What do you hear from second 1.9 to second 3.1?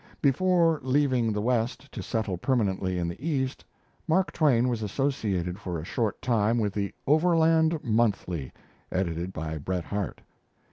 to settle permanently in